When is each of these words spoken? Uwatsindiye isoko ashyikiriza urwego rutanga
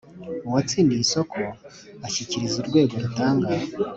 Uwatsindiye 0.47 1.01
isoko 1.05 1.37
ashyikiriza 2.05 2.55
urwego 2.59 2.93
rutanga 3.03 3.53